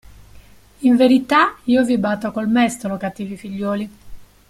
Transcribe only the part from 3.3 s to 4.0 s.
figliuoli.